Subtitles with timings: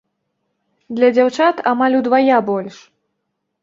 [1.01, 2.75] Для дзяўчат амаль удвая больш.